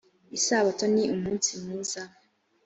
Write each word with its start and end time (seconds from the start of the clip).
isabato 0.37 0.83
ni 0.93 1.03
umunsi 1.15 1.49
mwiza 1.61 2.01